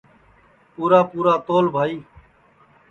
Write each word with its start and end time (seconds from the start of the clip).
پُورا 0.73 1.01
پُورا 1.09 1.33
تول 1.45 1.65
بھائی 1.73 1.95